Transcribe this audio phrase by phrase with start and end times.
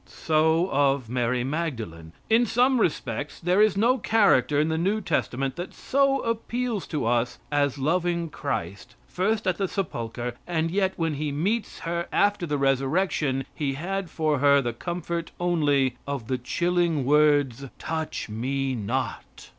[0.07, 2.13] So of Mary Magdalene.
[2.27, 7.05] In some respects there is no character in the new testament that so appeals to
[7.05, 12.47] us as loving Christ first at the sepulchre and yet when He meets her after
[12.47, 18.73] the resurrection He had for her the comfort only of the chilling words, "Touch me
[18.73, 19.49] not!"